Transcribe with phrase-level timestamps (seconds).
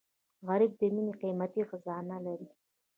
[0.47, 2.47] غریب د مینې قیمتي خزانه لري